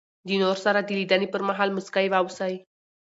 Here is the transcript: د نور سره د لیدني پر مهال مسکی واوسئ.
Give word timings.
د 0.27 0.29
نور 0.43 0.57
سره 0.65 0.79
د 0.83 0.89
لیدني 0.97 1.27
پر 1.33 1.41
مهال 1.49 1.69
مسکی 1.77 2.07
واوسئ. 2.09 2.53